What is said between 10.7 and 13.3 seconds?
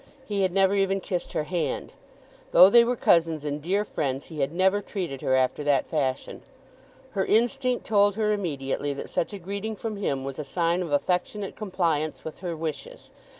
of affectionate compliance with her wishes.